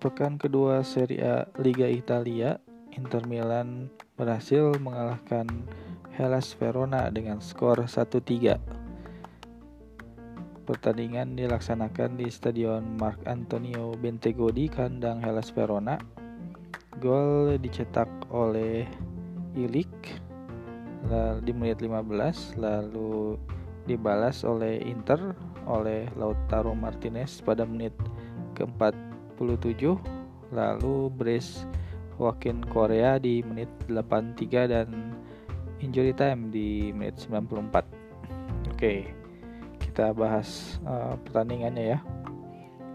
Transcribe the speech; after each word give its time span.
pekan 0.00 0.40
kedua 0.40 0.80
Serie 0.80 1.20
A 1.20 1.36
Liga 1.60 1.84
Italia, 1.84 2.56
Inter 2.96 3.20
Milan 3.28 3.92
berhasil 4.16 4.72
mengalahkan 4.80 5.44
Hellas 6.16 6.56
Verona 6.56 7.12
dengan 7.12 7.44
skor 7.44 7.84
1-3. 7.84 8.56
Pertandingan 10.64 11.36
dilaksanakan 11.36 12.16
di 12.16 12.32
Stadion 12.32 12.96
Marc 12.96 13.20
Antonio 13.28 13.92
Bentego 13.92 14.48
di 14.48 14.72
kandang 14.72 15.20
Hellas 15.20 15.52
Verona. 15.52 16.00
Gol 16.96 17.60
dicetak 17.60 18.08
oleh 18.32 18.88
Ilik 19.52 19.92
di 21.44 21.52
menit 21.52 21.84
15 21.84 22.56
lalu 22.56 23.36
dibalas 23.84 24.48
oleh 24.48 24.80
Inter 24.80 25.36
oleh 25.68 26.08
Lautaro 26.16 26.72
Martinez 26.72 27.44
pada 27.44 27.68
menit 27.68 27.92
ke-47 29.40 29.96
lalu 30.52 31.08
brace 31.08 31.64
Joaquin 32.20 32.60
Korea 32.60 33.16
di 33.16 33.40
menit 33.40 33.72
83 33.88 34.68
dan 34.68 35.16
injury 35.80 36.12
time 36.12 36.52
di 36.52 36.92
menit 36.92 37.16
94 37.24 38.76
oke 38.76 38.94
kita 39.80 40.12
bahas 40.12 40.76
uh, 40.84 41.16
pertandingannya 41.24 41.96
ya. 41.96 42.00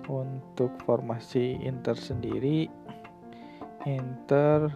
Untuk 0.06 0.70
formasi 0.86 1.58
Inter 1.66 1.98
sendiri 1.98 2.70
Inter 3.90 4.70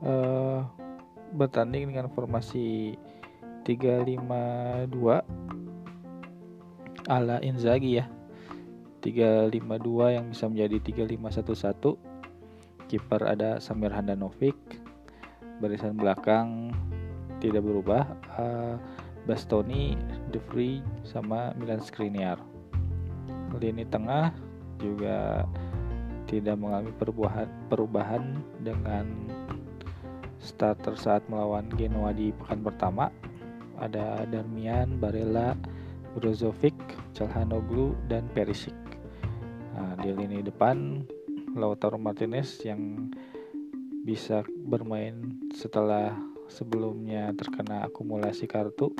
uh, 0.00 0.64
bertanding 1.36 1.92
dengan 1.92 2.08
formasi 2.08 2.96
352 3.68 4.88
ala 7.04 7.36
Inzaghi 7.44 8.00
ya 8.00 8.08
352 9.04 10.16
yang 10.16 10.32
bisa 10.32 10.48
menjadi 10.48 10.80
3511 10.80 12.88
kiper 12.88 13.20
ada 13.20 13.60
Samir 13.60 13.92
Handanovic. 13.92 14.56
Barisan 15.60 16.00
belakang 16.00 16.72
tidak 17.36 17.60
berubah. 17.60 18.16
Uh, 18.32 18.80
Bastoni, 19.28 19.92
De 20.32 20.40
Vrij 20.48 20.80
sama 21.04 21.52
Milan 21.60 21.84
Skriniar. 21.84 22.40
Lini 23.60 23.84
tengah 23.88 24.32
juga 24.80 25.44
tidak 26.24 26.56
mengalami 26.60 26.92
perubahan 26.96 27.48
perubahan 27.68 28.24
dengan 28.60 29.04
starter 30.40 30.96
saat 30.96 31.24
melawan 31.28 31.68
Genoa 31.76 32.12
di 32.12 32.32
pekan 32.36 32.60
pertama. 32.60 33.08
Ada 33.80 34.28
Darmian, 34.28 35.00
Barella, 35.00 35.56
Brozovic, 36.16 36.76
Calhanoglu, 37.16 37.96
dan 38.08 38.28
Perisic. 38.32 38.93
Nah, 39.74 39.98
di 39.98 40.14
lini 40.14 40.38
depan 40.38 41.02
Lautaro 41.58 41.98
Martinez 41.98 42.62
yang 42.62 43.10
bisa 44.06 44.46
bermain 44.46 45.42
setelah 45.50 46.14
sebelumnya 46.46 47.34
terkena 47.34 47.82
akumulasi 47.90 48.46
kartu 48.46 48.94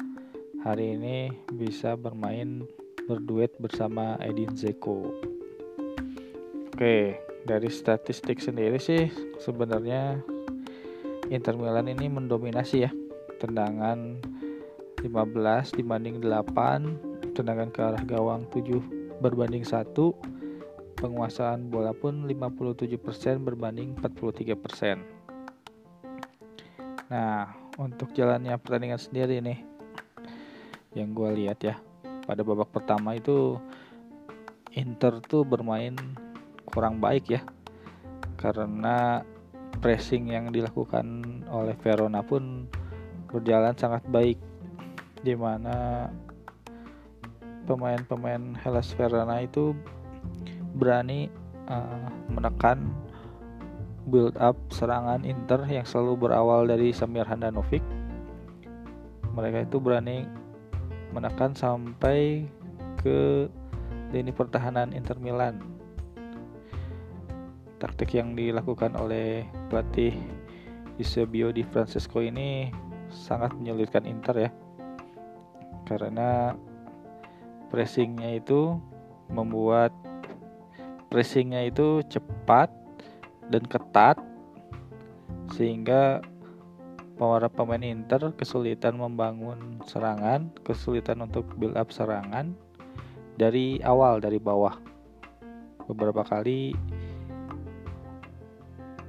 hari 0.67 0.99
ini 0.99 1.31
bisa 1.55 1.95
bermain 1.95 2.67
berduet 3.07 3.55
bersama 3.63 4.19
Edin 4.19 4.51
Zeko. 4.59 5.15
Oke, 6.75 7.23
dari 7.47 7.69
statistik 7.71 8.43
sendiri 8.43 8.83
sih 8.83 9.13
sebenarnya 9.39 10.19
Inter 11.31 11.55
Milan 11.55 11.87
ini 11.87 12.11
mendominasi 12.11 12.77
ya 12.83 12.91
tendangan 13.39 14.19
15 15.05 15.77
dibanding 15.77 16.19
8 16.19 17.37
tendangan 17.37 17.69
ke 17.71 17.81
arah 17.85 18.03
gawang 18.09 18.49
7 18.51 19.21
berbanding 19.21 19.63
1 19.63 20.34
penguasaan 20.97 21.69
bola 21.69 21.93
pun 21.93 22.27
57% 22.27 22.97
berbanding 23.43 23.95
43%. 23.99 25.03
Nah, 27.11 27.53
untuk 27.79 28.15
jalannya 28.15 28.55
pertandingan 28.59 29.03
sendiri 29.03 29.43
nih 29.43 29.61
yang 30.95 31.11
gue 31.11 31.31
lihat 31.43 31.59
ya 31.63 31.75
pada 32.25 32.47
babak 32.47 32.71
pertama 32.71 33.19
itu 33.19 33.59
Inter 34.75 35.19
tuh 35.23 35.43
bermain 35.43 35.95
kurang 36.67 37.03
baik 37.03 37.39
ya 37.39 37.43
karena 38.39 39.23
pressing 39.83 40.31
yang 40.31 40.55
dilakukan 40.55 41.07
oleh 41.51 41.75
Verona 41.79 42.23
pun 42.23 42.71
berjalan 43.31 43.75
sangat 43.75 44.07
baik 44.07 44.39
di 45.27 45.35
mana 45.35 46.07
pemain-pemain 47.67 48.55
Hellas 48.61 48.95
Verona 48.95 49.43
itu 49.43 49.75
berani 50.75 51.31
uh, 51.71 52.11
menekan 52.29 52.91
build 54.11 54.37
up 54.37 54.59
serangan 54.69 55.25
Inter 55.25 55.65
yang 55.65 55.87
selalu 55.89 56.29
berawal 56.29 56.69
dari 56.69 56.93
Samir 56.93 57.25
Handanovic. 57.25 57.81
Mereka 59.35 59.67
itu 59.67 59.81
berani 59.81 60.29
menekan 61.15 61.57
sampai 61.57 62.45
ke 63.01 63.49
lini 64.13 64.31
pertahanan 64.31 64.93
Inter 64.93 65.17
Milan. 65.19 65.63
Taktik 67.81 68.15
yang 68.15 68.37
dilakukan 68.39 68.95
oleh 68.95 69.45
pelatih 69.69 70.15
Eusebio 71.01 71.51
Di 71.51 71.67
Francesco 71.67 72.23
ini 72.23 72.71
sangat 73.11 73.55
menyulitkan 73.59 74.07
Inter 74.07 74.49
ya. 74.49 74.51
Karena 75.85 76.55
pressingnya 77.69 78.39
itu 78.39 78.79
membuat 79.29 79.91
pressingnya 81.15 81.71
itu 81.71 82.03
cepat 82.11 82.75
dan 83.47 83.63
ketat 83.71 84.19
sehingga 85.55 86.19
para 87.15 87.47
pemain 87.47 87.87
Inter 87.87 88.35
kesulitan 88.35 88.99
membangun 88.99 89.79
serangan, 89.87 90.51
kesulitan 90.67 91.23
untuk 91.23 91.47
build 91.55 91.79
up 91.79 91.95
serangan 91.95 92.59
dari 93.39 93.79
awal 93.87 94.19
dari 94.19 94.43
bawah. 94.43 94.75
Beberapa 95.87 96.27
kali 96.27 96.75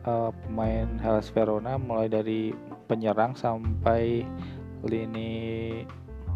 uh, 0.05 0.29
pemain 0.45 1.01
Hellas 1.01 1.33
Verona 1.33 1.81
mulai 1.81 2.05
dari 2.05 2.53
penyerang 2.85 3.33
sampai 3.33 4.21
lini 4.85 5.81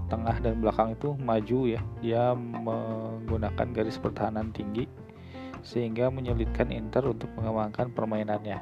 tengah 0.09 0.41
dan 0.41 0.65
belakang 0.65 0.97
itu 0.97 1.13
maju 1.21 1.77
ya. 1.77 1.81
Dia 2.01 2.33
menggunakan 2.33 3.69
garis 3.69 4.01
pertahanan 4.01 4.49
tinggi 4.49 4.98
sehingga 5.61 6.07
menyulitkan 6.09 6.71
Inter 6.71 7.05
untuk 7.07 7.29
mengembangkan 7.35 7.91
permainannya. 7.91 8.59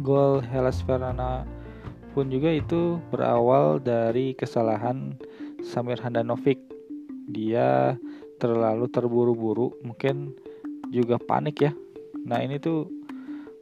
Gol 0.00 0.40
Hellas 0.40 0.80
Verona 0.86 1.44
pun 2.10 2.32
juga 2.32 2.50
itu 2.50 2.98
berawal 3.12 3.78
dari 3.78 4.32
kesalahan 4.34 5.14
Samir 5.60 6.00
Handanovic. 6.00 6.58
Dia 7.30 7.94
terlalu 8.40 8.88
terburu-buru, 8.90 9.76
mungkin 9.84 10.34
juga 10.90 11.20
panik 11.20 11.70
ya. 11.70 11.72
Nah 12.26 12.42
ini 12.42 12.58
tuh 12.58 12.88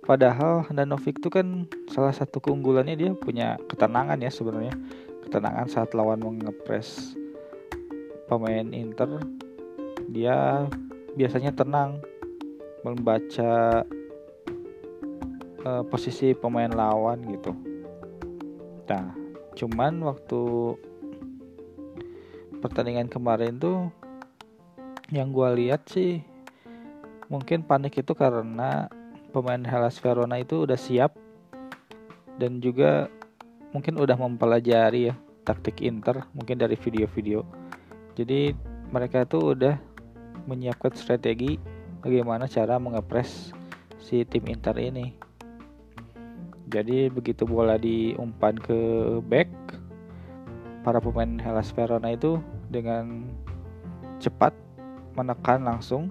padahal 0.07 0.65
Handanovic 0.65 1.21
itu 1.21 1.29
kan 1.29 1.69
salah 1.91 2.15
satu 2.15 2.41
keunggulannya 2.41 2.97
dia 2.97 3.11
punya 3.13 3.61
ketenangan 3.69 4.23
ya 4.23 4.31
sebenarnya. 4.33 4.73
Ketenangan 5.29 5.69
saat 5.69 5.93
lawan 5.93 6.25
mengepres 6.25 7.19
pemain 8.31 8.73
Inter 8.73 9.21
dia 10.09 10.65
biasanya 11.15 11.53
tenang 11.53 12.01
membaca 12.83 13.85
uh, 15.65 15.83
posisi 15.87 16.33
pemain 16.33 16.71
lawan 16.71 17.21
gitu. 17.29 17.53
Nah, 18.89 19.13
cuman 19.53 20.01
waktu 20.07 20.41
pertandingan 22.65 23.07
kemarin 23.07 23.61
tuh 23.61 23.93
yang 25.13 25.33
gue 25.33 25.49
lihat 25.65 25.89
sih 25.89 26.21
mungkin 27.29 27.65
panik 27.65 28.01
itu 28.01 28.13
karena 28.17 28.89
pemain 29.31 29.61
Hellas 29.61 30.01
Verona 30.01 30.41
itu 30.41 30.65
udah 30.65 30.77
siap 30.77 31.13
dan 32.41 32.65
juga 32.65 33.13
mungkin 33.73 34.01
udah 34.01 34.17
mempelajari 34.17 35.13
ya 35.13 35.15
taktik 35.45 35.85
Inter 35.85 36.25
mungkin 36.33 36.61
dari 36.61 36.77
video-video. 36.77 37.45
Jadi 38.17 38.53
mereka 38.89 39.25
itu 39.25 39.57
udah 39.57 39.77
menyiapkan 40.49 40.97
strategi 40.97 41.61
bagaimana 42.01 42.49
cara 42.49 42.81
mengepres 42.81 43.53
si 44.01 44.25
tim 44.25 44.49
Inter 44.49 44.81
ini. 44.81 45.13
Jadi 46.69 47.13
begitu 47.13 47.45
bola 47.45 47.77
diumpan 47.77 48.57
ke 48.57 48.79
back, 49.29 49.49
para 50.85 51.05
pemain 51.05 51.37
Hellas 51.37 51.69
Verona 51.77 52.17
itu 52.17 52.41
dengan 52.73 53.29
cepat 54.21 54.57
menekan 55.17 55.69
langsung 55.69 56.09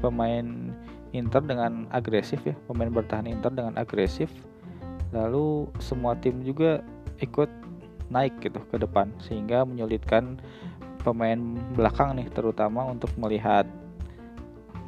pemain 0.00 0.72
Inter 1.12 1.40
dengan 1.40 1.88
agresif 1.92 2.40
ya, 2.44 2.56
pemain 2.68 2.92
bertahan 2.92 3.28
Inter 3.28 3.52
dengan 3.52 3.76
agresif. 3.80 4.28
Lalu 5.12 5.68
semua 5.80 6.16
tim 6.16 6.44
juga 6.44 6.84
ikut 7.24 7.48
naik 8.12 8.38
gitu 8.44 8.60
ke 8.68 8.76
depan 8.76 9.10
sehingga 9.20 9.64
menyulitkan 9.64 10.36
pemain 11.06 11.38
belakang 11.78 12.18
nih 12.18 12.26
terutama 12.34 12.82
untuk 12.90 13.14
melihat 13.14 13.62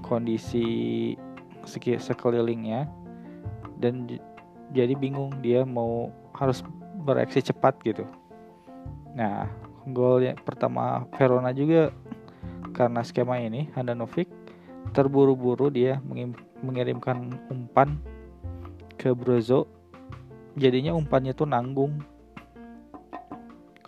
kondisi 0.03 1.15
sekelilingnya. 1.63 2.91
Dan 3.79 4.11
jadi 4.75 4.99
bingung 4.99 5.39
dia 5.39 5.63
mau 5.63 6.11
harus 6.35 6.67
bereaksi 7.07 7.39
cepat 7.39 7.79
gitu. 7.87 8.03
Nah, 9.15 9.47
gol 9.95 10.27
yang 10.27 10.37
pertama 10.43 11.07
Verona 11.15 11.55
juga 11.55 11.95
karena 12.75 13.07
skema 13.07 13.39
ini 13.39 13.71
Handanovic 13.79 14.27
terburu-buru 14.93 15.71
dia 15.71 16.03
mengirimkan 16.61 17.39
umpan 17.49 17.97
ke 18.99 19.15
Brozo 19.15 19.71
jadinya 20.59 20.93
umpannya 20.93 21.33
tuh 21.33 21.47
nanggung. 21.47 22.03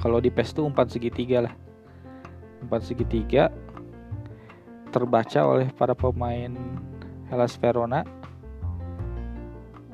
Kalau 0.01 0.17
di 0.17 0.33
PES 0.33 0.57
tuh 0.57 0.65
umpan 0.65 0.89
segitiga 0.89 1.45
lah 1.45 1.55
umpan 2.61 2.83
segitiga 2.85 3.49
terbaca 4.91 5.47
oleh 5.47 5.71
para 5.75 5.95
pemain 5.95 6.51
Hellas 7.31 7.55
Verona 7.57 8.03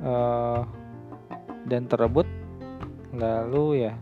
uh, 0.00 0.64
dan 1.68 1.84
terebut. 1.86 2.26
Lalu 3.16 3.88
ya 3.88 3.94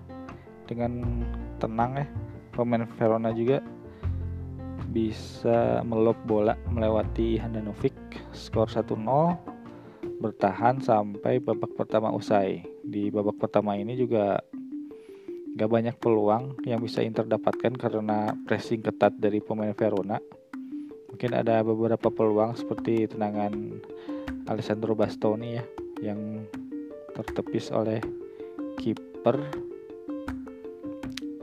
dengan 0.66 1.22
tenang 1.62 2.02
ya 2.02 2.06
pemain 2.54 2.86
Verona 2.98 3.30
juga 3.30 3.62
bisa 4.94 5.82
melop 5.82 6.18
bola 6.22 6.54
melewati 6.70 7.34
Handanovic 7.38 7.94
skor 8.30 8.70
1-0 8.70 8.94
bertahan 10.22 10.78
sampai 10.78 11.42
babak 11.42 11.74
pertama 11.74 12.14
usai. 12.14 12.62
Di 12.86 13.10
babak 13.10 13.36
pertama 13.42 13.74
ini 13.74 13.98
juga 13.98 14.38
gak 15.54 15.70
banyak 15.70 15.94
peluang 16.02 16.58
yang 16.66 16.82
bisa 16.82 16.98
Inter 17.06 17.30
dapatkan 17.30 17.78
karena 17.78 18.34
pressing 18.42 18.82
ketat 18.82 19.14
dari 19.14 19.38
pemain 19.38 19.70
Verona. 19.70 20.18
Mungkin 21.14 21.30
ada 21.30 21.62
beberapa 21.62 22.10
peluang 22.10 22.58
seperti 22.58 23.06
tendangan 23.06 23.54
Alessandro 24.50 24.98
Bastoni 24.98 25.54
ya 25.54 25.64
yang 26.02 26.42
tertepis 27.14 27.70
oleh 27.70 28.02
kiper. 28.82 29.38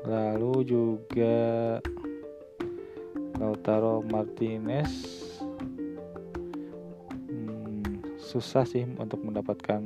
Lalu 0.04 0.54
juga 0.68 1.80
Lautaro 3.40 4.04
Martinez. 4.04 4.92
Hmm, 7.32 7.80
susah 8.20 8.68
sih 8.68 8.84
untuk 8.84 9.24
mendapatkan 9.24 9.80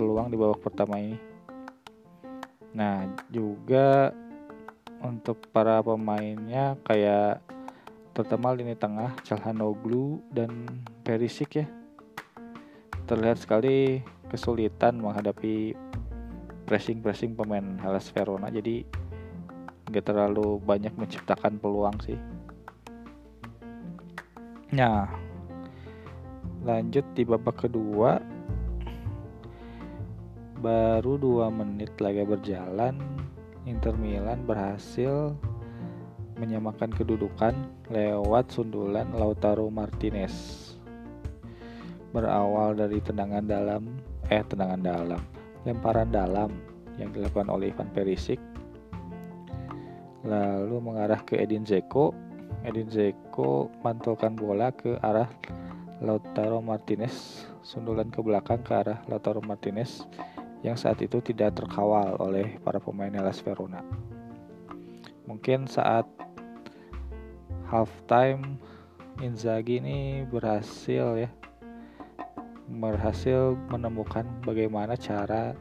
peluang 0.00 0.32
di 0.32 0.36
babak 0.40 0.64
pertama 0.64 0.96
ini 0.96 1.33
nah 2.74 3.06
juga 3.30 4.10
untuk 5.04 5.46
para 5.54 5.78
pemainnya 5.78 6.74
kayak 6.82 7.38
terutama 8.14 8.54
lini 8.54 8.74
tengah 8.78 9.14
Calhanoglu 9.26 10.22
dan 10.30 10.66
Perisic 11.02 11.62
ya. 11.62 11.66
Terlihat 13.04 13.42
sekali 13.42 14.00
kesulitan 14.32 14.96
menghadapi 15.02 15.76
pressing-pressing 16.64 17.36
pemain 17.36 17.76
Hellas 17.82 18.08
Verona. 18.08 18.48
Jadi 18.48 18.86
gak 19.92 20.08
terlalu 20.08 20.56
banyak 20.64 20.96
menciptakan 20.96 21.60
peluang 21.60 21.94
sih. 22.00 22.16
Nah 24.72 25.06
lanjut 26.64 27.04
di 27.12 27.28
babak 27.28 27.68
kedua 27.68 28.16
baru 30.64 31.20
dua 31.20 31.52
menit 31.52 31.92
lagi 32.00 32.24
berjalan 32.24 32.96
Inter 33.68 33.92
Milan 34.00 34.48
berhasil 34.48 35.36
menyamakan 36.40 36.88
kedudukan 36.88 37.52
lewat 37.92 38.48
sundulan 38.48 39.12
Lautaro 39.12 39.68
Martinez. 39.68 40.32
Berawal 42.16 42.80
dari 42.80 42.96
tendangan 43.04 43.44
dalam, 43.44 43.92
eh 44.32 44.40
tendangan 44.40 44.80
dalam, 44.80 45.20
lemparan 45.68 46.08
dalam 46.08 46.48
yang 46.96 47.12
dilakukan 47.12 47.52
oleh 47.52 47.68
Ivan 47.68 47.92
Perisic. 47.92 48.40
Lalu 50.24 50.80
mengarah 50.80 51.20
ke 51.28 51.44
Edin 51.44 51.68
Zeko. 51.68 52.16
Edin 52.64 52.88
Zeko 52.88 53.68
mantulkan 53.84 54.32
bola 54.32 54.72
ke 54.72 54.96
arah 55.04 55.28
Lautaro 56.00 56.64
Martinez, 56.64 57.44
sundulan 57.60 58.08
ke 58.08 58.24
belakang 58.24 58.64
ke 58.64 58.72
arah 58.72 59.04
Lautaro 59.12 59.44
Martinez 59.44 60.08
yang 60.64 60.80
saat 60.80 60.96
itu 61.04 61.20
tidak 61.20 61.60
terkawal 61.60 62.16
oleh 62.16 62.56
para 62.64 62.80
pemain 62.80 63.12
Hellas 63.12 63.44
Verona. 63.44 63.84
Mungkin 65.28 65.68
saat 65.68 66.08
halftime 67.68 68.56
Inzaghi 69.20 69.78
ini 69.78 70.26
berhasil 70.26 71.28
ya 71.28 71.30
berhasil 72.64 73.54
menemukan 73.68 74.24
bagaimana 74.42 74.96
cara 74.96 75.52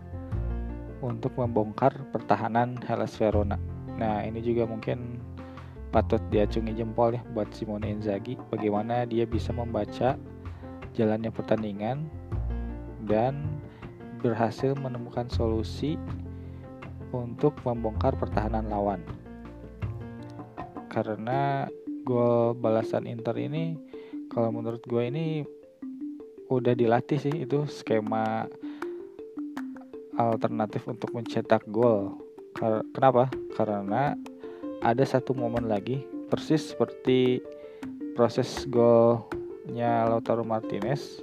untuk 1.03 1.35
membongkar 1.35 1.91
pertahanan 2.15 2.79
Hellas 2.88 3.19
Verona. 3.19 3.59
Nah, 3.99 4.23
ini 4.23 4.39
juga 4.39 4.63
mungkin 4.63 5.19
patut 5.94 6.23
diacungi 6.33 6.73
jempol 6.73 7.13
ya 7.13 7.21
buat 7.35 7.51
Simone 7.53 7.91
Inzaghi 7.91 8.39
bagaimana 8.49 9.06
dia 9.06 9.29
bisa 9.29 9.53
membaca 9.53 10.17
jalannya 10.97 11.29
pertandingan 11.29 12.09
dan 13.06 13.52
berhasil 14.23 14.71
menemukan 14.79 15.27
solusi 15.27 15.99
untuk 17.11 17.59
membongkar 17.67 18.15
pertahanan 18.15 18.71
lawan. 18.71 19.03
Karena 20.87 21.67
gol 22.07 22.55
balasan 22.55 23.03
Inter 23.03 23.35
ini 23.35 23.75
kalau 24.31 24.55
menurut 24.55 24.79
gue 24.87 25.03
ini 25.03 25.25
udah 26.47 26.71
dilatih 26.71 27.19
sih 27.19 27.43
itu 27.43 27.67
skema 27.67 28.47
alternatif 30.15 30.87
untuk 30.87 31.11
mencetak 31.11 31.65
gol. 31.67 32.15
Kenapa? 32.93 33.27
Karena 33.57 34.15
ada 34.85 35.03
satu 35.03 35.33
momen 35.33 35.67
lagi 35.67 36.05
persis 36.29 36.71
seperti 36.73 37.41
proses 38.13 38.69
golnya 38.69 40.05
Lautaro 40.05 40.45
Martinez 40.45 41.21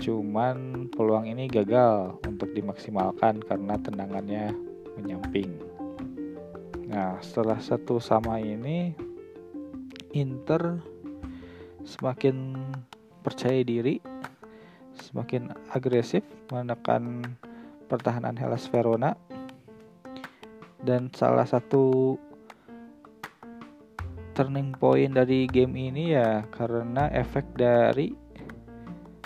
cuman 0.00 0.88
peluang 0.88 1.28
ini 1.28 1.44
gagal 1.44 2.16
untuk 2.24 2.56
dimaksimalkan 2.56 3.44
karena 3.44 3.76
tendangannya 3.76 4.56
menyamping. 4.96 5.60
Nah, 6.88 7.20
setelah 7.20 7.60
satu 7.60 8.00
sama 8.00 8.40
ini 8.40 8.96
Inter 10.16 10.80
semakin 11.84 12.56
percaya 13.20 13.60
diri, 13.60 14.00
semakin 14.96 15.52
agresif 15.70 16.24
menekan 16.48 17.36
pertahanan 17.86 18.34
Hellas 18.40 18.66
Verona 18.72 19.14
dan 20.80 21.12
salah 21.12 21.44
satu 21.44 22.16
turning 24.32 24.72
point 24.72 25.12
dari 25.12 25.44
game 25.44 25.76
ini 25.76 26.16
ya 26.16 26.48
karena 26.48 27.12
efek 27.12 27.44
dari 27.52 28.29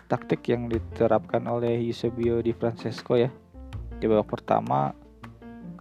taktik 0.06 0.46
yang 0.48 0.68
diterapkan 0.68 1.44
oleh 1.48 1.80
Eusebio 1.84 2.40
Di 2.44 2.52
Francesco 2.52 3.16
ya. 3.16 3.30
Di 3.98 4.04
babak 4.04 4.38
pertama 4.38 4.92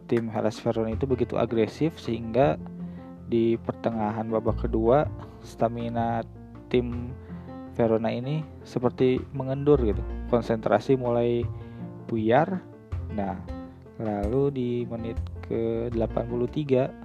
tim 0.07 0.29
Hellas 0.29 0.59
Verona 0.59 0.91
itu 0.91 1.07
begitu 1.07 1.39
agresif 1.39 1.95
sehingga 1.97 2.59
di 3.27 3.55
pertengahan 3.57 4.27
babak 4.27 4.67
kedua 4.67 5.07
stamina 5.41 6.21
tim 6.67 7.11
Verona 7.73 8.13
ini 8.13 8.45
seperti 8.61 9.17
mengendur 9.33 9.81
gitu. 9.81 10.03
Konsentrasi 10.29 10.93
mulai 10.93 11.41
buyar. 12.05 12.61
Nah 13.17 13.37
lalu 13.97 14.43
di 14.53 14.69
menit 14.85 15.17
ke 15.45 15.89
83 15.93 17.03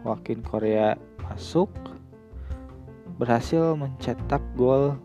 Wakin 0.00 0.40
Korea 0.40 0.96
masuk 1.20 1.68
berhasil 3.20 3.76
mencetak 3.76 4.40
gol 4.56 4.96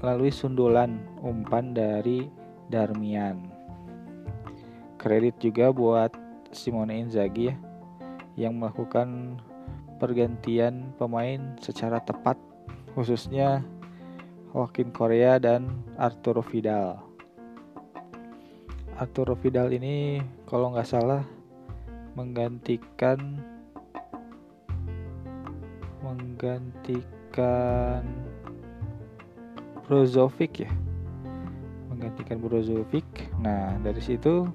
melalui 0.00 0.32
sundulan 0.32 0.96
umpan 1.20 1.76
dari 1.76 2.24
Darmian 2.72 3.60
kredit 5.00 5.40
juga 5.40 5.72
buat 5.72 6.12
Simone 6.52 7.00
Inzaghi 7.00 7.48
ya 7.48 7.56
yang 8.36 8.60
melakukan 8.60 9.40
pergantian 9.96 10.92
pemain 11.00 11.56
secara 11.60 12.00
tepat 12.04 12.36
khususnya 12.92 13.64
Joaquin 14.52 14.90
Korea 14.90 15.38
dan 15.38 15.70
Arturo 15.94 16.42
Vidal. 16.42 16.98
Arturo 18.98 19.38
Vidal 19.38 19.70
ini 19.72 20.20
kalau 20.44 20.74
nggak 20.74 20.88
salah 20.88 21.22
menggantikan 22.18 23.38
menggantikan 26.02 28.02
Brozovic 29.90 30.62
ya? 30.62 30.70
Menggantikan 31.90 32.38
Brozovic 32.38 33.02
nah 33.42 33.74
dari 33.82 33.98
situ 33.98 34.46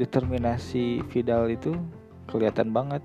determinasi 0.00 1.04
Vidal 1.12 1.52
itu 1.52 1.76
kelihatan 2.24 2.72
banget. 2.72 3.04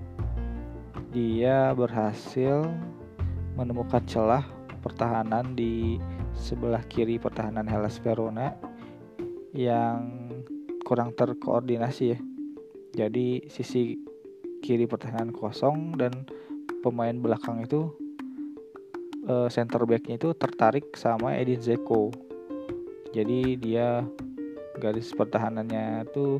Dia 1.12 1.76
berhasil 1.76 2.72
menemukan 3.52 4.00
celah 4.08 4.48
pertahanan 4.80 5.52
di 5.52 6.00
sebelah 6.32 6.80
kiri 6.88 7.20
pertahanan 7.20 7.68
Hellas 7.68 8.00
Verona 8.00 8.56
yang 9.52 10.08
kurang 10.88 11.12
terkoordinasi 11.20 12.16
ya. 12.16 12.18
Jadi 12.96 13.44
sisi 13.52 14.00
kiri 14.64 14.88
pertahanan 14.88 15.36
kosong 15.36 16.00
dan 16.00 16.24
pemain 16.80 17.20
belakang 17.20 17.60
itu 17.60 17.92
uh, 19.26 19.48
center 19.52 19.82
backnya 19.84 20.16
itu 20.16 20.32
tertarik 20.36 20.94
sama 20.96 21.36
Edin 21.36 21.60
Zeko. 21.60 22.14
Jadi 23.10 23.58
dia 23.58 24.06
garis 24.78 25.12
pertahanannya 25.12 26.08
tuh 26.14 26.38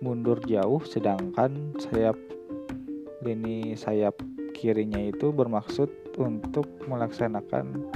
mundur 0.00 0.40
jauh 0.48 0.80
sedangkan 0.82 1.76
sayap 1.76 2.16
lini 3.20 3.76
sayap 3.76 4.16
kirinya 4.56 4.98
itu 4.98 5.28
bermaksud 5.30 5.88
untuk 6.16 6.66
melaksanakan 6.88 7.86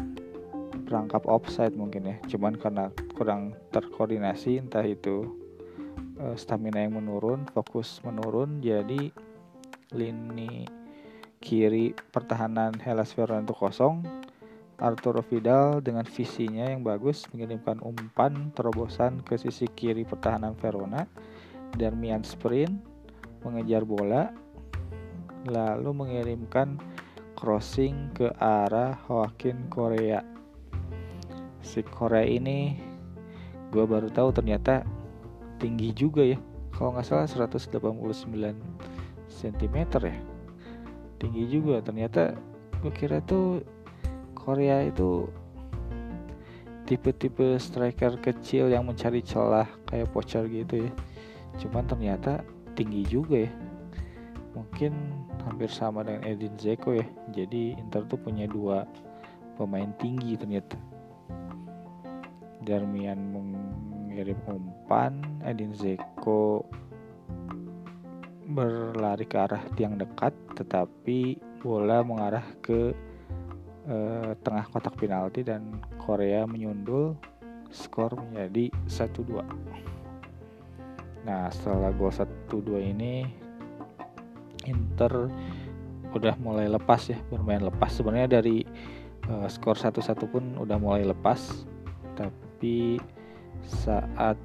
perangkap 0.85 1.25
offside 1.25 1.73
mungkin 1.75 2.13
ya 2.13 2.17
cuman 2.29 2.61
karena 2.61 2.93
kurang 3.17 3.57
terkoordinasi 3.73 4.61
entah 4.61 4.85
itu 4.85 5.33
uh, 6.21 6.37
stamina 6.37 6.85
yang 6.85 7.01
menurun 7.01 7.49
fokus 7.57 8.05
menurun 8.05 8.61
jadi 8.61 9.09
lini 9.97 10.69
kiri 11.45 11.93
pertahanan 12.09 12.73
Hellas 12.81 13.13
Verona 13.13 13.45
itu 13.45 13.53
kosong 13.53 14.01
Arturo 14.81 15.21
Vidal 15.21 15.85
dengan 15.85 16.09
visinya 16.09 16.67
yang 16.67 16.81
bagus 16.83 17.29
mengirimkan 17.31 17.79
umpan 17.85 18.51
terobosan 18.57 19.21
ke 19.23 19.37
sisi 19.37 19.69
kiri 19.69 20.03
pertahanan 20.09 20.57
Verona. 20.57 21.05
Darmian 21.77 22.25
sprint 22.25 22.75
mengejar 23.45 23.85
bola 23.85 24.33
lalu 25.45 25.91
mengirimkan 25.93 26.81
crossing 27.37 28.11
ke 28.17 28.33
arah 28.41 28.97
Joaquin 29.05 29.69
Korea. 29.69 30.25
Si 31.61 31.85
Korea 31.85 32.25
ini 32.25 32.79
gue 33.69 33.85
baru 33.85 34.09
tahu 34.09 34.33
ternyata 34.33 34.83
tinggi 35.61 35.93
juga 35.93 36.25
ya. 36.25 36.39
Kalau 36.75 36.97
nggak 36.97 37.07
salah 37.07 37.29
189 37.31 37.71
cm 39.31 39.77
ya. 40.03 40.34
Tinggi 41.25 41.49
juga. 41.49 41.81
Ternyata 41.81 42.37
gue 42.85 42.93
kira 42.93 43.25
tuh 43.25 43.65
Korea 44.37 44.85
itu 44.85 45.25
tipe-tipe 46.85 47.57
striker 47.57 48.21
kecil 48.21 48.69
yang 48.69 48.85
mencari 48.85 49.25
celah 49.25 49.65
kayak 49.89 50.13
Pocher 50.13 50.45
gitu 50.53 50.85
ya. 50.85 50.93
Cuman 51.57 51.89
ternyata 51.89 52.45
tinggi 52.77 53.09
juga 53.09 53.49
ya. 53.49 53.53
Mungkin 54.53 54.93
hampir 55.49 55.73
sama 55.73 56.05
dengan 56.05 56.29
Edin 56.29 56.53
Zeko 56.61 56.93
ya. 56.93 57.09
Jadi 57.33 57.73
Inter 57.81 58.05
tuh 58.05 58.21
punya 58.21 58.45
dua 58.45 58.85
pemain 59.57 59.89
tinggi 59.97 60.37
ternyata. 60.37 60.77
Darmian 62.65 63.33
mengirim 63.33 64.41
umpan 64.49 65.25
Edin 65.41 65.73
Zeko 65.73 66.69
berlari 68.55 69.27
ke 69.27 69.35
arah 69.35 69.67
tiang 69.75 69.99
dekat 69.99 70.31
tetapi 70.55 71.37
bola 71.59 72.07
mengarah 72.07 72.47
ke 72.63 72.95
eh, 73.91 74.33
tengah 74.47 74.71
kotak 74.71 74.95
penalti 74.95 75.43
dan 75.43 75.83
Korea 75.99 76.47
menyundul 76.47 77.19
skor 77.75 78.15
menjadi 78.15 78.71
1-2 78.87 79.43
nah 81.27 81.51
setelah 81.51 81.91
gol 81.91 82.15
1-2 82.15 82.95
ini 82.95 83.27
Inter 84.65 85.29
udah 86.15 86.35
mulai 86.39 86.71
lepas 86.71 87.11
ya 87.11 87.19
bermain 87.29 87.61
lepas. 87.61 87.91
Sebenarnya 87.91 88.41
dari 88.41 88.63
uh, 89.29 89.51
skor 89.51 89.77
1-1 89.77 90.15
pun 90.31 90.45
udah 90.57 90.79
mulai 90.79 91.03
lepas 91.05 91.67
tapi 92.15 93.03
saat 93.67 94.39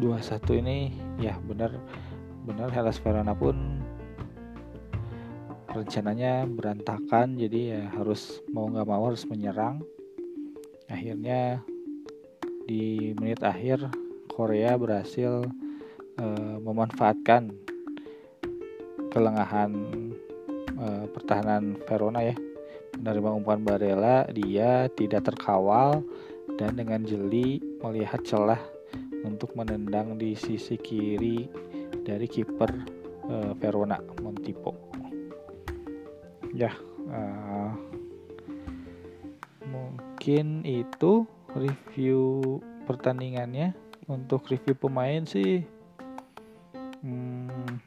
2-1 0.00 0.62
ini 0.64 0.96
ya 1.20 1.36
benar 1.44 1.76
benar 2.44 2.68
Hellas 2.68 3.00
Verona 3.00 3.32
pun 3.32 3.56
rencananya 5.72 6.46
berantakan 6.46 7.34
jadi 7.34 7.60
ya 7.74 7.82
harus 7.96 8.44
mau 8.52 8.68
nggak 8.68 8.86
mau 8.86 9.08
harus 9.08 9.24
menyerang. 9.26 9.80
Akhirnya 10.86 11.64
di 12.68 13.16
menit 13.16 13.40
akhir 13.40 13.88
Korea 14.28 14.76
berhasil 14.76 15.42
uh, 16.20 16.56
memanfaatkan 16.60 17.50
kelengahan 19.08 19.72
uh, 20.76 21.04
pertahanan 21.10 21.80
Verona 21.88 22.22
ya. 22.22 22.36
Menerima 22.94 23.30
umpan 23.34 23.64
Barella 23.64 24.28
dia 24.30 24.86
tidak 24.94 25.32
terkawal 25.32 26.04
dan 26.60 26.78
dengan 26.78 27.02
jeli 27.02 27.58
melihat 27.82 28.22
celah 28.22 28.60
untuk 29.26 29.56
menendang 29.58 30.14
di 30.20 30.36
sisi 30.38 30.78
kiri 30.78 31.48
dari 32.04 32.28
kiper 32.28 32.70
uh, 33.26 33.52
Verona 33.56 33.96
Montipo. 34.20 34.76
Ya 36.52 36.70
uh, 37.08 37.72
mungkin 39.66 40.62
itu 40.68 41.24
review 41.56 42.60
pertandingannya. 42.84 43.72
Untuk 44.04 44.52
review 44.52 44.76
pemain 44.76 45.24
sih 45.24 45.64
hmm, 47.00 47.80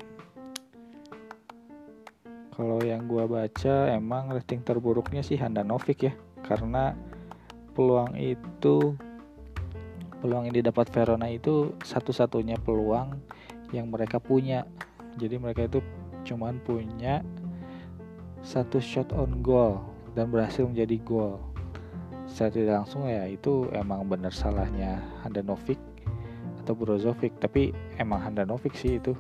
kalau 2.58 2.82
yang 2.82 3.06
gua 3.06 3.30
baca 3.30 3.94
emang 3.94 4.34
rating 4.34 4.66
terburuknya 4.66 5.22
sih 5.22 5.38
Handanovic 5.38 6.10
ya. 6.10 6.14
Karena 6.42 6.98
peluang 7.78 8.18
itu 8.18 8.98
peluang 10.18 10.50
yang 10.50 10.58
didapat 10.58 10.90
Verona 10.90 11.30
itu 11.30 11.78
satu-satunya 11.86 12.58
peluang 12.66 13.22
yang 13.76 13.92
mereka 13.92 14.22
punya 14.22 14.64
jadi 15.18 15.42
mereka 15.42 15.66
itu 15.66 15.80
cuman 16.28 16.62
punya 16.62 17.26
satu 18.46 18.78
shot 18.78 19.10
on 19.12 19.42
goal 19.42 19.82
dan 20.14 20.30
berhasil 20.30 20.64
menjadi 20.64 20.98
gol. 21.04 21.42
Secara 22.28 22.52
tidak 22.52 22.76
langsung 22.84 23.08
ya 23.08 23.24
itu 23.26 23.72
emang 23.74 24.06
benar 24.06 24.36
salahnya 24.36 25.00
Handanovic 25.24 25.80
atau 26.64 26.76
Brozovic, 26.76 27.40
tapi 27.40 27.72
emang 27.96 28.20
Handanovic 28.20 28.76
sih 28.76 29.00
itu 29.00 29.16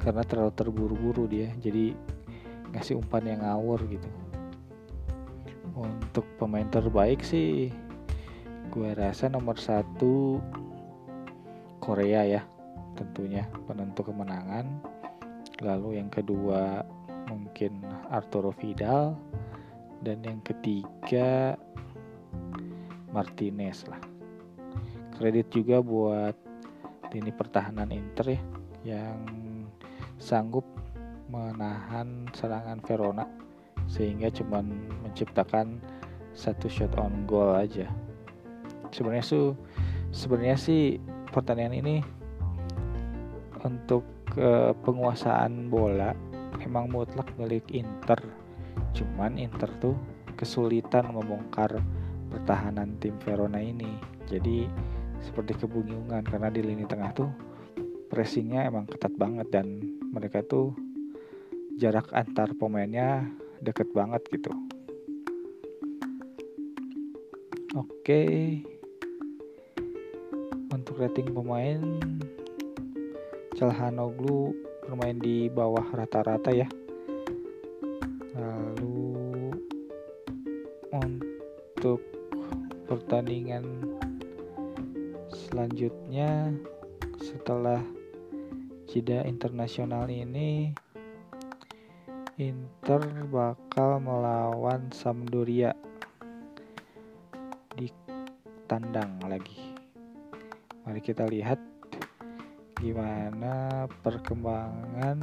karena 0.00 0.24
terlalu 0.24 0.52
terburu-buru 0.56 1.28
dia, 1.28 1.52
jadi 1.60 1.92
ngasih 2.72 2.96
umpan 2.96 3.28
yang 3.28 3.40
ngawur 3.44 3.84
gitu. 3.92 4.08
Untuk 5.76 6.24
pemain 6.40 6.66
terbaik 6.66 7.20
sih, 7.20 7.70
gue 8.72 8.90
rasa 8.96 9.28
nomor 9.28 9.60
satu 9.60 10.40
Korea 11.78 12.24
ya, 12.24 12.42
tentunya 12.98 13.46
penentu 13.70 14.10
kemenangan. 14.10 14.66
Lalu 15.62 16.02
yang 16.02 16.10
kedua 16.10 16.82
mungkin 17.30 17.86
Arturo 18.10 18.50
Vidal. 18.50 19.14
Dan 19.98 20.22
yang 20.22 20.38
ketiga 20.46 21.58
Martinez 23.10 23.86
lah. 23.90 23.98
Kredit 25.18 25.50
juga 25.50 25.82
buat 25.82 26.38
lini 27.10 27.34
pertahanan 27.34 27.90
Inter 27.90 28.38
ya 28.38 28.42
yang 28.86 29.18
sanggup 30.22 30.62
menahan 31.26 32.30
serangan 32.30 32.78
Verona 32.84 33.26
sehingga 33.88 34.28
cuma 34.30 34.60
menciptakan 35.02 35.80
satu 36.36 36.70
shot 36.70 36.94
on 37.00 37.26
goal 37.26 37.56
aja. 37.56 37.88
Sebenarnya 38.94 39.24
su 39.24 39.58
sebenarnya 40.12 40.56
sih 40.60 41.02
pertandingan 41.32 41.74
ini 41.80 41.96
untuk 43.64 44.04
uh, 44.38 44.74
penguasaan 44.84 45.70
bola 45.72 46.12
emang 46.62 46.90
mutlak 46.90 47.30
milik 47.38 47.64
Inter. 47.72 48.18
Cuman 48.94 49.38
Inter 49.38 49.70
tuh 49.78 49.96
kesulitan 50.38 51.10
membongkar 51.10 51.82
pertahanan 52.30 52.94
tim 53.02 53.16
Verona 53.22 53.58
ini. 53.58 53.98
Jadi 54.28 54.68
seperti 55.18 55.58
kebingungan 55.58 56.22
karena 56.22 56.48
di 56.52 56.62
lini 56.62 56.86
tengah 56.86 57.10
tuh 57.10 57.30
pressingnya 58.06 58.70
emang 58.70 58.86
ketat 58.86 59.12
banget 59.18 59.50
dan 59.50 59.82
mereka 60.14 60.40
tuh 60.46 60.72
jarak 61.78 62.10
antar 62.14 62.54
pemainnya 62.54 63.26
deket 63.62 63.90
banget 63.90 64.22
gitu. 64.30 64.50
Oke. 67.76 68.22
Untuk 70.72 70.98
rating 70.98 71.34
pemain 71.34 71.80
Calhanoglu 73.58 74.54
bermain 74.86 75.18
di 75.18 75.50
bawah 75.50 75.82
rata-rata 75.90 76.54
ya 76.54 76.70
lalu 78.38 79.50
untuk 80.94 81.98
pertandingan 82.86 83.66
selanjutnya 85.26 86.54
setelah 87.18 87.82
jeda 88.86 89.26
internasional 89.26 90.06
ini 90.06 90.70
Inter 92.38 93.02
bakal 93.26 93.98
melawan 93.98 94.86
Sampdoria 94.94 95.74
di 97.74 97.90
tandang 98.70 99.18
lagi. 99.26 99.74
Mari 100.86 101.02
kita 101.02 101.26
lihat 101.26 101.67
gimana 102.78 103.90
perkembangan 104.06 105.18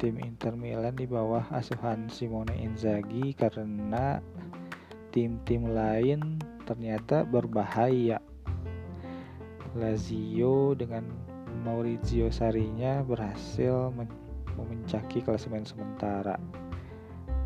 tim 0.00 0.16
Inter 0.16 0.56
Milan 0.56 0.96
di 0.96 1.04
bawah 1.04 1.44
asuhan 1.52 2.08
Simone 2.08 2.56
Inzaghi 2.56 3.36
karena 3.36 4.16
tim-tim 5.12 5.68
lain 5.68 6.40
ternyata 6.64 7.28
berbahaya. 7.28 8.16
Lazio 9.76 10.72
dengan 10.72 11.04
Maurizio 11.68 12.32
Sarinya 12.32 13.04
berhasil 13.04 13.92
memuncaki 14.56 15.20
klasemen 15.20 15.68
sementara. 15.68 16.40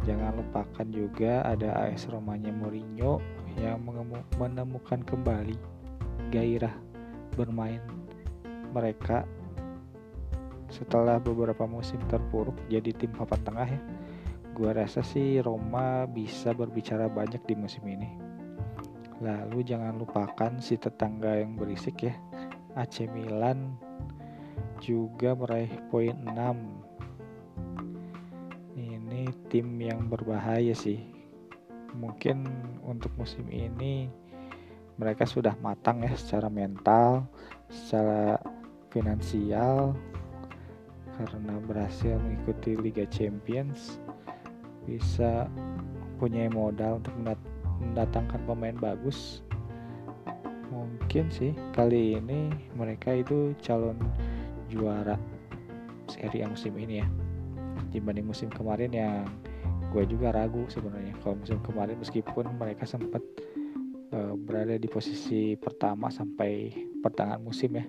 Jangan 0.06 0.38
lupakan 0.38 0.87
juga 0.94 1.42
ada 1.42 1.90
AS 1.90 2.06
Romanya 2.06 2.54
Mourinho 2.54 3.18
yang 3.59 3.82
menemukan 4.38 5.02
kembali 5.02 5.59
gairah 6.30 6.75
bermain 7.35 7.80
mereka 8.73 9.29
setelah 10.73 11.21
beberapa 11.21 11.69
musim 11.69 12.00
terpuruk 12.09 12.57
jadi 12.73 12.97
tim 12.97 13.12
papan 13.12 13.41
tengah 13.45 13.69
ya. 13.69 13.81
Gua 14.52 14.73
rasa 14.76 15.00
sih 15.00 15.41
Roma 15.41 16.05
bisa 16.09 16.52
berbicara 16.52 17.09
banyak 17.09 17.41
di 17.45 17.55
musim 17.57 17.85
ini. 17.88 18.09
Lalu 19.23 19.64
jangan 19.64 19.97
lupakan 19.97 20.59
si 20.59 20.76
tetangga 20.81 21.38
yang 21.38 21.57
berisik 21.57 22.09
ya. 22.09 22.17
AC 22.73 23.07
Milan 23.12 23.76
juga 24.81 25.37
meraih 25.37 25.73
poin 25.93 26.17
6 26.17 26.83
tim 29.52 29.76
yang 29.85 30.09
berbahaya 30.09 30.73
sih. 30.73 31.05
Mungkin 31.93 32.49
untuk 32.88 33.12
musim 33.21 33.45
ini 33.52 34.09
mereka 34.97 35.29
sudah 35.29 35.52
matang 35.61 36.00
ya 36.00 36.17
secara 36.17 36.49
mental, 36.49 37.29
secara 37.69 38.41
finansial 38.92 39.96
karena 41.16 41.56
berhasil 41.64 42.16
mengikuti 42.20 42.76
Liga 42.76 43.08
Champions 43.08 44.00
bisa 44.84 45.49
punya 46.20 46.46
modal 46.52 47.00
untuk 47.00 47.14
mendatangkan 47.18 48.40
pemain 48.44 48.76
bagus. 48.76 49.40
Mungkin 50.72 51.28
sih 51.28 51.52
kali 51.76 52.16
ini 52.16 52.52
mereka 52.76 53.12
itu 53.12 53.52
calon 53.61 53.99
juara 54.72 55.16
seri 56.08 56.44
musim 56.44 56.76
ini 56.76 57.04
ya. 57.04 57.08
Dibanding 57.92 58.25
musim 58.25 58.49
kemarin 58.49 58.92
yang 58.92 59.28
gue 59.92 60.04
juga 60.08 60.32
ragu 60.32 60.64
sebenarnya. 60.72 61.12
Kalau 61.20 61.37
musim 61.37 61.61
kemarin 61.61 62.00
meskipun 62.00 62.49
mereka 62.56 62.88
sempat 62.88 63.20
uh, 64.16 64.32
berada 64.32 64.80
di 64.80 64.88
posisi 64.88 65.61
pertama 65.61 66.08
sampai 66.08 66.72
pertengahan 67.04 67.44
musim 67.44 67.76
ya 67.76 67.84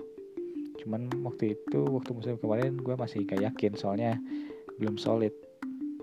cuman 0.84 1.08
waktu 1.24 1.56
itu 1.56 1.88
waktu 1.88 2.12
musim 2.12 2.36
kemarin 2.44 2.76
gue 2.76 2.96
masih 3.00 3.24
gak 3.24 3.40
yakin 3.40 3.72
soalnya 3.80 4.20
belum 4.76 5.00
solid. 5.00 5.32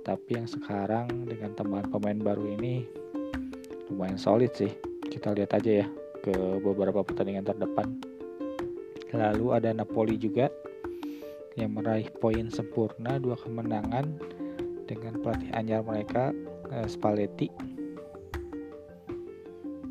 Tapi 0.00 0.40
yang 0.40 0.48
sekarang 0.48 1.28
dengan 1.28 1.52
tambahan 1.52 1.92
pemain 1.92 2.16
baru 2.16 2.48
ini 2.56 2.88
lumayan 3.92 4.16
solid 4.16 4.48
sih. 4.56 4.72
Kita 5.04 5.36
lihat 5.36 5.52
aja 5.52 5.84
ya 5.84 5.86
ke 6.24 6.32
beberapa 6.64 7.04
pertandingan 7.04 7.44
terdepan. 7.44 8.00
Lalu 9.12 9.46
ada 9.52 9.70
Napoli 9.76 10.16
juga 10.16 10.48
yang 11.58 11.76
meraih 11.76 12.08
poin 12.16 12.48
sempurna 12.48 13.20
dua 13.20 13.36
kemenangan 13.36 14.16
dengan 14.88 15.20
pelatih 15.20 15.50
anyar 15.52 15.84
mereka 15.84 16.32
uh, 16.72 16.88
Spalletti. 16.88 17.52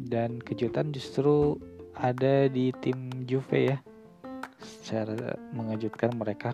Dan 0.09 0.41
kejutan 0.41 0.89
justru 0.89 1.61
ada 1.93 2.49
di 2.49 2.73
tim 2.81 3.11
Juve 3.29 3.75
ya 3.75 3.77
secara 4.59 5.39
mengejutkan 5.55 6.13
mereka 6.15 6.53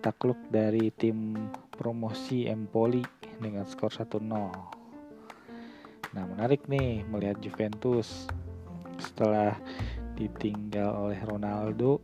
takluk 0.00 0.38
dari 0.48 0.88
tim 0.96 1.36
promosi 1.72 2.48
Empoli 2.48 3.04
dengan 3.40 3.64
skor 3.68 3.92
1-0 3.92 4.20
nah 6.10 6.24
menarik 6.26 6.66
nih 6.66 7.06
melihat 7.06 7.38
Juventus 7.38 8.26
setelah 9.00 9.56
ditinggal 10.20 11.08
oleh 11.08 11.20
Ronaldo. 11.24 11.96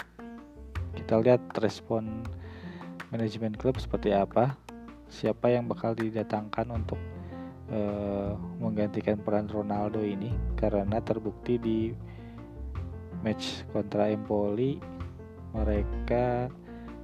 Kita 0.97 1.21
lihat 1.21 1.53
respon 1.61 2.25
manajemen 3.13 3.53
klub 3.53 3.77
seperti 3.77 4.17
apa. 4.17 4.57
Siapa 5.13 5.53
yang 5.53 5.69
bakal 5.69 5.93
didatangkan 5.93 6.67
untuk 6.73 6.99
uh, 7.69 8.35
menggantikan 8.59 9.21
peran 9.21 9.47
Ronaldo 9.47 10.01
ini? 10.01 10.33
Karena 10.57 10.99
terbukti 11.05 11.61
di 11.61 11.79
match 13.21 13.69
kontra 13.71 14.09
Empoli 14.09 14.96
mereka 15.57 16.53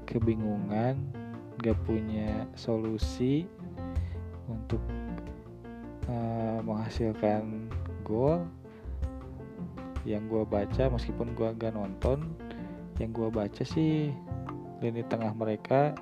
kebingungan 0.05 1.01
gak 1.65 1.79
punya 1.89 2.45
solusi 2.53 3.49
untuk 4.51 4.83
uh, 6.13 6.61
menghasilkan 6.61 7.73
gol 8.05 8.45
yang 10.05 10.27
gue 10.27 10.43
baca 10.45 10.91
meskipun 10.91 11.33
gue 11.33 11.49
gak 11.57 11.73
nonton 11.73 12.35
yang 13.01 13.15
gue 13.15 13.31
baca 13.33 13.63
sih 13.63 14.13
lini 14.83 15.07
tengah 15.07 15.31
mereka 15.33 15.95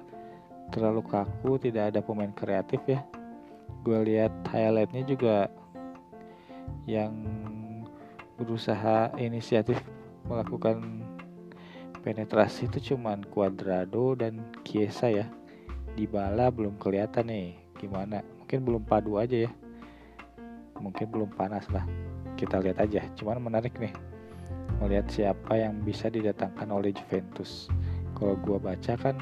terlalu 0.72 1.04
kaku 1.04 1.60
tidak 1.60 1.94
ada 1.94 2.00
pemain 2.00 2.32
kreatif 2.32 2.80
ya. 2.88 3.04
Gue 3.84 3.98
lihat 4.06 4.32
highlightnya 4.48 5.04
juga 5.04 5.50
yang 6.88 7.12
berusaha 8.40 9.12
inisiatif 9.20 9.76
melakukan 10.24 11.04
penetrasi 12.00 12.66
itu 12.66 12.94
cuman 12.94 13.24
Cuadrado 13.28 14.16
dan 14.16 14.40
Kiesa 14.64 15.12
ya. 15.12 15.26
Di 15.92 16.08
bala 16.08 16.48
belum 16.48 16.80
kelihatan 16.80 17.28
nih 17.28 17.60
gimana? 17.76 18.24
Mungkin 18.40 18.58
belum 18.64 18.82
padu 18.88 19.20
aja 19.20 19.48
ya. 19.48 19.50
Mungkin 20.80 21.12
belum 21.12 21.30
panas 21.36 21.68
lah. 21.68 21.84
Kita 22.40 22.56
lihat 22.60 22.80
aja 22.80 23.04
cuman 23.20 23.52
menarik 23.52 23.76
nih. 23.76 23.92
Melihat 24.80 25.12
siapa 25.12 25.60
yang 25.60 25.84
bisa 25.84 26.08
didatangkan 26.08 26.72
oleh 26.72 26.96
Juventus. 26.96 27.68
Kalau 28.16 28.36
gua 28.40 28.56
baca 28.56 28.96
kan 28.96 29.20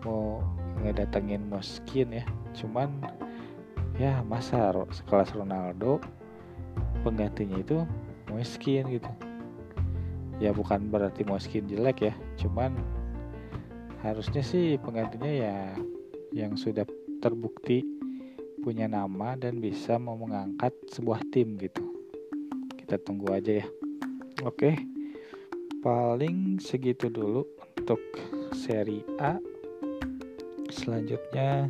mau 0.00 0.40
ngedatengin 0.80 1.44
Moskin 1.50 2.22
ya, 2.22 2.24
cuman 2.56 2.88
ya 3.98 4.22
masa 4.24 4.70
sekelas 4.94 5.34
Ronaldo 5.34 5.98
penggantinya 7.02 7.58
itu 7.60 7.84
Moskin 8.30 8.86
gitu. 8.96 9.10
Ya 10.38 10.54
bukan 10.54 10.86
berarti 10.86 11.26
Moskin 11.26 11.66
jelek 11.66 12.10
ya, 12.10 12.14
cuman 12.38 12.78
harusnya 14.06 14.38
sih 14.38 14.78
penggantinya 14.78 15.26
ya 15.26 15.74
yang 16.30 16.54
sudah 16.54 16.86
terbukti 17.18 17.82
punya 18.62 18.86
nama 18.86 19.34
dan 19.34 19.58
bisa 19.58 19.98
mau 19.98 20.14
mengangkat 20.14 20.70
sebuah 20.94 21.26
tim 21.34 21.58
gitu. 21.58 21.82
Kita 22.78 23.02
tunggu 23.02 23.34
aja 23.34 23.62
ya. 23.62 23.66
Oke, 24.46 24.78
paling 25.82 26.62
segitu 26.62 27.10
dulu 27.10 27.42
untuk 27.74 27.98
seri 28.54 29.02
A. 29.18 29.42
Selanjutnya, 30.70 31.66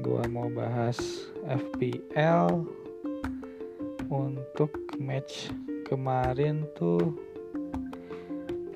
gua 0.00 0.24
mau 0.32 0.48
bahas 0.48 1.28
FPL 1.44 2.64
untuk 4.08 4.72
match 4.96 5.52
kemarin 5.84 6.64
tuh 6.78 7.12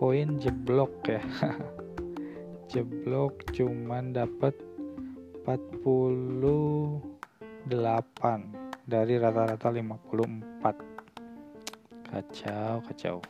poin 0.04 0.36
jeblok 0.36 0.92
ya. 1.08 1.24
jeblok 2.76 3.40
cuman 3.56 4.12
dapat 4.12 4.52
48 5.48 7.72
dari 8.84 9.16
rata-rata 9.16 9.72
54 9.72 12.12
kacau 12.12 12.84
kacau. 12.84 13.24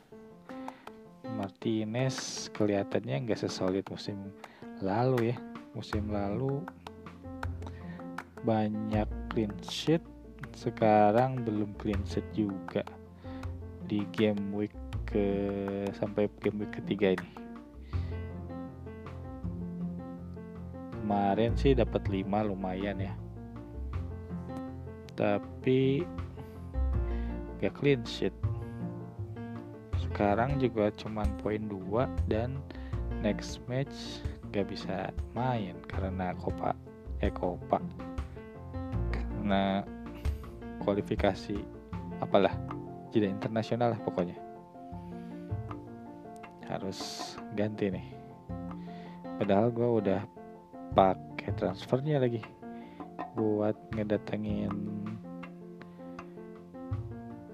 Martinez 1.38 2.50
kelihatannya 2.50 3.22
nggak 3.22 3.38
sesolid 3.38 3.86
musim 3.86 4.34
lalu 4.82 5.30
ya. 5.30 5.38
Musim 5.78 6.10
lalu 6.10 6.58
banyak 8.42 9.06
clean 9.30 9.54
sheet 9.62 10.02
sekarang 10.58 11.38
belum 11.38 11.70
clean 11.78 12.02
sheet 12.02 12.26
juga. 12.34 12.82
Di 13.86 14.02
game 14.10 14.50
week 14.50 14.74
ke 15.14 15.26
sampai 15.94 16.26
game 16.42 16.66
week 16.66 16.74
ketiga 16.74 17.14
ini. 17.14 17.30
Kemarin 20.98 21.54
sih 21.54 21.78
dapat 21.78 22.02
5 22.10 22.50
lumayan 22.50 22.98
ya. 22.98 23.14
Tapi 25.14 26.02
gak 27.62 27.78
clean 27.78 28.02
sheet. 28.02 28.34
Sekarang 30.02 30.58
juga 30.58 30.90
cuman 30.98 31.30
poin 31.38 31.62
2 31.62 32.10
dan 32.26 32.58
next 33.22 33.62
match 33.70 34.18
gak 34.50 34.66
bisa 34.66 35.14
main 35.30 35.78
karena 35.86 36.34
Copa 36.34 36.74
Ecopa 37.22 37.78
karena 39.10 39.82
kualifikasi 40.82 41.58
apalah 42.22 42.54
jeda 43.10 43.26
internasional 43.30 43.94
lah 43.94 44.00
pokoknya 44.02 44.43
harus 46.68 47.32
ganti 47.54 47.92
nih. 47.92 48.06
Padahal 49.40 49.68
gue 49.74 49.88
udah 50.04 50.20
pakai 50.94 51.50
transfernya 51.58 52.22
lagi 52.22 52.40
buat 53.34 53.74
ngedatengin 53.94 54.70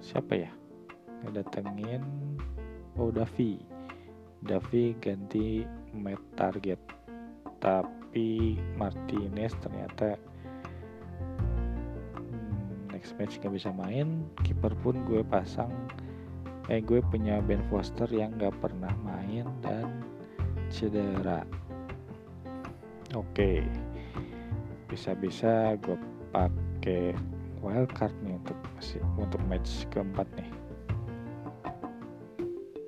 siapa 0.04 0.44
ya? 0.44 0.50
Ngedatengin 1.24 2.04
oh 3.00 3.08
Davi. 3.08 3.60
Davi 4.40 4.96
ganti 5.00 5.64
Matt 5.92 6.20
Target. 6.36 6.80
Tapi 7.60 8.56
Martinez 8.76 9.52
ternyata 9.60 10.16
hmm, 12.16 12.92
next 12.92 13.16
match 13.16 13.40
gak 13.40 13.52
bisa 13.52 13.72
main. 13.72 14.24
Kiper 14.44 14.72
pun 14.80 15.00
gue 15.08 15.24
pasang 15.24 15.72
eh 16.68 16.84
gue 16.84 17.00
punya 17.08 17.40
Ben 17.40 17.64
Foster 17.72 18.10
yang 18.12 18.36
gak 18.36 18.58
pernah 18.60 18.92
main 19.00 19.48
dan 19.64 20.04
cedera. 20.68 21.42
Oke. 23.16 23.64
Bisa-bisa 24.86 25.74
gue 25.80 25.98
pakai 26.30 27.14
wildcard 27.62 28.14
nih 28.22 28.38
untuk 28.38 28.58
masih 28.76 29.02
untuk 29.18 29.42
match 29.46 29.86
keempat 29.90 30.26
nih. 30.38 30.50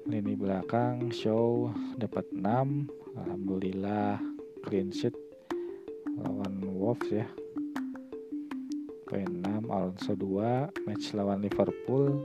Lini 0.08 0.36
belakang 0.36 1.08
show 1.08 1.72
dapat 1.96 2.26
6 2.34 2.44
alhamdulillah 3.16 4.20
clean 4.62 4.92
sheet 4.92 5.16
lawan 6.20 6.60
Wolves 6.62 7.08
ya. 7.10 7.26
Poin 9.08 9.28
6 9.28 9.68
Alonso 9.68 10.12
2 10.16 10.86
match 10.88 11.12
lawan 11.12 11.44
Liverpool 11.44 12.24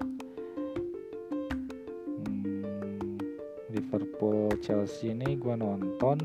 Liverpool 4.17 4.49
Chelsea 4.65 5.13
ini 5.13 5.37
gue 5.37 5.53
nonton 5.53 6.17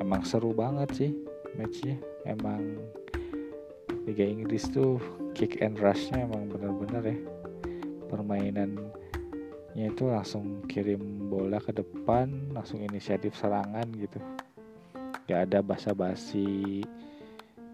emang 0.00 0.24
seru 0.24 0.56
banget 0.56 0.88
sih 0.96 1.12
matchnya. 1.52 2.00
Emang 2.24 2.80
Liga 4.08 4.24
Inggris 4.24 4.64
tuh 4.72 4.96
kick 5.36 5.60
and 5.60 5.76
rushnya 5.76 6.24
emang 6.24 6.48
bener-bener 6.48 7.04
ya. 7.04 7.16
Permainannya 8.08 9.92
itu 9.92 10.08
langsung 10.08 10.64
kirim 10.72 11.28
bola 11.28 11.60
ke 11.60 11.76
depan 11.76 12.56
langsung 12.56 12.80
inisiatif 12.80 13.36
serangan 13.36 13.84
gitu. 14.00 14.16
Gak 15.28 15.52
ada 15.52 15.60
basa-basi 15.60 16.80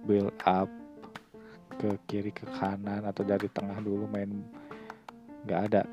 build 0.03 0.35
up 0.43 0.67
ke 1.79 1.95
kiri 2.11 2.35
ke 2.35 2.43
kanan 2.59 3.07
atau 3.07 3.23
dari 3.23 3.47
tengah 3.55 3.79
dulu 3.79 4.11
main. 4.11 4.43
Gak 5.47 5.71
ada. 5.71 5.87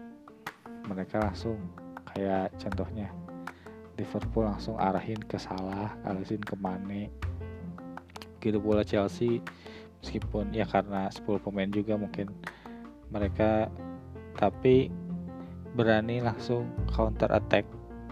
Mereka 0.90 1.22
langsung 1.22 1.83
kayak 2.14 2.54
contohnya 2.62 3.10
Liverpool 3.98 4.46
langsung 4.50 4.78
arahin 4.78 5.22
ke 5.22 5.38
salah 5.38 5.94
arahin 6.06 6.42
ke 6.42 6.56
Mane. 6.58 7.10
Gitu 8.42 8.58
bola 8.58 8.82
Chelsea 8.82 9.42
meskipun 10.04 10.52
ya 10.52 10.68
karena 10.68 11.08
10 11.08 11.24
pemain 11.40 11.72
juga 11.72 11.96
mungkin 11.96 12.28
mereka 13.08 13.72
tapi 14.36 14.92
berani 15.74 16.20
langsung 16.20 16.68
counter 16.92 17.32
attack 17.32 17.64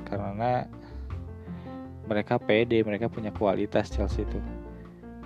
karena 0.07 0.65
mereka 2.07 2.39
pede 2.39 2.79
mereka 2.87 3.11
punya 3.11 3.29
kualitas 3.35 3.91
Chelsea 3.91 4.23
itu 4.23 4.39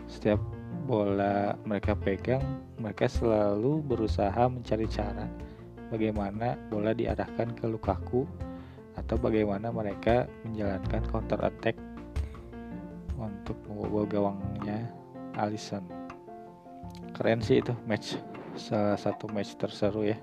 setiap 0.10 0.42
bola 0.90 1.54
mereka 1.70 1.94
pegang 1.94 2.42
mereka 2.82 3.06
selalu 3.06 3.82
berusaha 3.86 4.50
mencari 4.50 4.90
cara 4.90 5.30
bagaimana 5.94 6.58
bola 6.70 6.94
diarahkan 6.94 7.54
ke 7.58 7.66
Lukaku 7.70 8.26
atau 8.96 9.16
bagaimana 9.20 9.72
mereka 9.72 10.28
menjalankan 10.48 11.04
counter 11.12 11.40
attack 11.44 11.76
untuk 13.16 13.56
membobol 13.68 14.08
gawangnya 14.08 14.92
Alisson 15.36 16.06
keren 17.16 17.40
sih 17.40 17.64
itu 17.64 17.72
match. 17.88 18.20
Salah 18.60 19.00
satu 19.00 19.32
match 19.32 19.56
terseru 19.56 20.04
ya. 20.04 20.20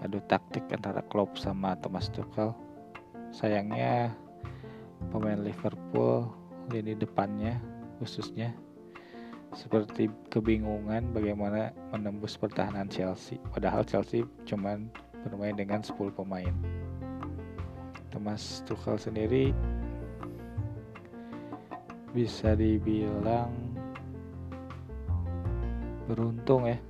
Adu 0.00 0.24
taktik 0.24 0.64
antara 0.72 1.04
Klopp 1.12 1.36
sama 1.36 1.76
Thomas 1.76 2.08
Tuchel. 2.08 2.56
Sayangnya 3.28 4.16
pemain 5.12 5.36
Liverpool 5.36 6.32
lini 6.72 6.96
depannya 6.96 7.60
khususnya 8.00 8.56
seperti 9.54 10.12
kebingungan 10.32 11.12
bagaimana 11.12 11.72
menembus 11.92 12.40
pertahanan 12.40 12.88
Chelsea. 12.88 13.40
Padahal 13.52 13.84
Chelsea 13.84 14.24
cuman 14.48 14.88
bermain 15.24 15.56
dengan 15.56 15.84
10 15.84 15.96
pemain 16.12 16.52
Thomas 18.16 18.64
Tuchel 18.64 18.96
sendiri 18.96 19.52
bisa 22.16 22.56
dibilang 22.56 23.52
beruntung 26.08 26.64
ya 26.64 26.80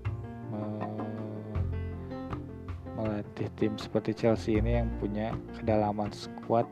melatih 2.95 3.51
tim 3.59 3.75
seperti 3.75 4.15
Chelsea 4.15 4.63
ini 4.63 4.79
yang 4.79 4.87
punya 5.03 5.35
kedalaman 5.59 6.15
squad 6.15 6.71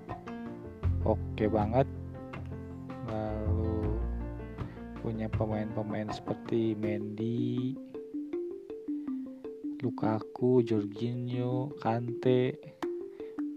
oke 1.02 1.44
banget. 1.50 1.90
Lalu 3.10 3.98
punya 5.02 5.26
pemain-pemain 5.34 6.14
seperti 6.14 6.78
Mendy 6.78 7.74
Lukaku, 9.82 10.62
Jorginho, 10.62 11.74
Kante, 11.82 12.54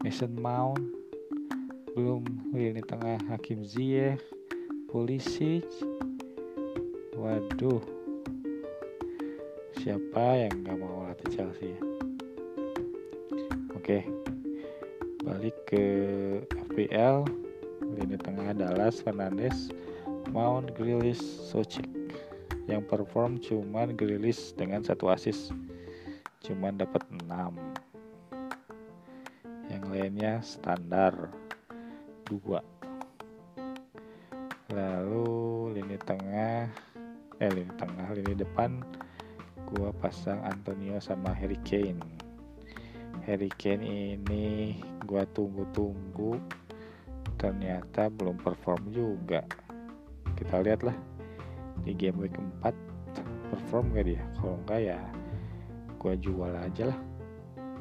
Mason 0.05 0.33
Mount 0.37 0.77
belum 1.97 2.21
lini 2.53 2.81
tengah 2.85 3.17
Hakim 3.25 3.65
Ziyech 3.65 4.21
Pulisic. 4.89 5.65
Waduh 7.17 7.81
siapa 9.81 10.45
yang 10.45 10.53
nggak 10.61 10.77
mau 10.77 11.09
latih 11.09 11.29
Chelsea 11.33 11.73
ya? 11.73 11.81
Oke 13.73 14.05
balik 15.25 15.57
ke 15.65 15.83
FPL 16.69 17.27
lini 17.97 18.15
tengah 18.21 18.53
Dallas 18.53 19.01
Fernandes 19.01 19.73
Mount 20.29 20.71
Grealish 20.77 21.23
Socek 21.49 21.87
yang 22.67 22.83
perform 22.83 23.39
cuman 23.39 23.95
Grealish 23.95 24.53
dengan 24.53 24.83
satu 24.83 25.07
assist. 25.07 25.55
Cuman 26.43 26.77
dapat 26.77 27.03
6 27.11 27.66
lainnya 29.97 30.37
standar 30.45 31.33
dua. 32.21 32.61
Lalu 34.69 35.73
lini 35.73 35.97
tengah 35.97 36.69
eh 37.41 37.49
lini 37.49 37.73
tengah 37.81 38.05
lini 38.13 38.37
depan 38.37 38.77
gua 39.65 39.89
pasang 39.97 40.37
Antonio 40.45 41.01
sama 41.01 41.33
Harry 41.33 41.57
Kane. 41.65 42.05
Harry 43.25 43.49
Kane 43.57 44.21
ini 44.21 44.77
gua 45.01 45.25
tunggu-tunggu 45.33 46.37
ternyata 47.41 48.13
belum 48.13 48.37
perform 48.37 48.93
juga. 48.93 49.41
Kita 50.37 50.61
lihat 50.61 50.85
lah 50.85 50.97
di 51.81 51.97
game 51.97 52.21
week 52.21 52.37
4 52.61 52.69
perform 53.49 53.97
gak 53.97 54.05
dia? 54.13 54.21
Kalau 54.37 54.61
enggak 54.61 54.93
ya 54.93 55.01
gua 55.97 56.13
jual 56.13 56.53
aja 56.53 56.93
lah 56.93 56.99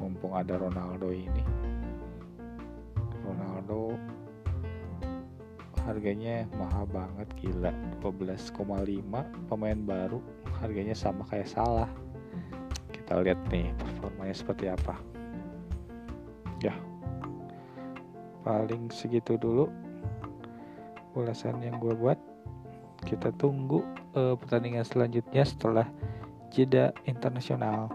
mumpung 0.01 0.33
ada 0.33 0.57
Ronaldo 0.57 1.09
ini 1.09 1.56
harganya 5.87 6.43
mahal 6.59 6.83
banget 6.91 7.31
gila. 7.39 7.71
12,5 8.03 8.59
pemain 9.47 9.79
baru 9.79 10.19
harganya 10.59 10.91
sama 10.91 11.23
kayak 11.31 11.47
salah. 11.47 11.87
Kita 12.91 13.23
lihat 13.23 13.39
nih 13.47 13.71
performanya 13.79 14.35
seperti 14.35 14.67
apa. 14.67 14.99
Ya. 16.59 16.75
Paling 18.43 18.91
segitu 18.91 19.39
dulu 19.39 19.71
ulasan 21.15 21.63
yang 21.63 21.79
gue 21.79 21.95
buat. 21.95 22.19
Kita 23.07 23.31
tunggu 23.39 23.79
uh, 24.19 24.35
pertandingan 24.35 24.83
selanjutnya 24.83 25.47
setelah 25.47 25.87
jeda 26.51 26.91
internasional 27.07 27.87